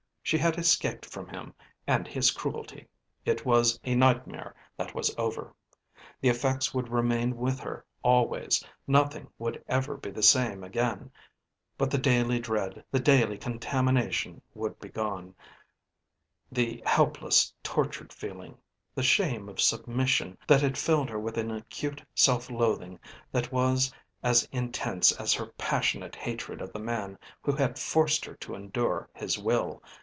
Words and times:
She 0.23 0.37
had 0.37 0.57
escaped 0.57 1.05
from 1.05 1.27
him 1.27 1.53
and 1.85 2.07
his 2.07 2.31
cruelty, 2.31 2.87
it 3.25 3.45
was 3.45 3.77
a 3.83 3.95
nightmare 3.95 4.55
that 4.77 4.95
was 4.95 5.13
over. 5.17 5.53
The 6.21 6.29
effects 6.29 6.73
would 6.73 6.87
remain 6.87 7.35
with 7.35 7.59
her 7.59 7.83
always, 8.01 8.63
nothing 8.87 9.27
would 9.37 9.61
ever 9.67 9.97
be 9.97 10.09
the 10.09 10.23
same 10.23 10.63
again, 10.63 11.11
but 11.77 11.91
the 11.91 11.97
daily 11.97 12.39
dread, 12.39 12.81
the 12.91 12.99
daily 12.99 13.37
contamination 13.37 14.41
would 14.53 14.79
be 14.79 14.87
gone, 14.87 15.35
the 16.49 16.81
helpless 16.85 17.53
tortured 17.61 18.13
feeling, 18.13 18.57
the 18.95 19.03
shame 19.03 19.49
of 19.49 19.59
submission 19.59 20.37
that 20.47 20.61
had 20.61 20.77
filled 20.77 21.09
her 21.09 21.19
with 21.19 21.37
an 21.37 21.51
acute 21.51 22.01
self 22.15 22.49
loathing 22.49 23.01
that 23.33 23.51
was 23.51 23.91
as 24.23 24.47
intense 24.53 25.11
as 25.11 25.33
her 25.33 25.47
passionate 25.57 26.15
hatred 26.15 26.61
of 26.61 26.71
the 26.71 26.79
man 26.79 27.17
who 27.41 27.51
had 27.51 27.77
forced 27.77 28.23
her 28.23 28.35
to 28.35 28.55
endure 28.55 29.09
his 29.13 29.37
will. 29.37 29.83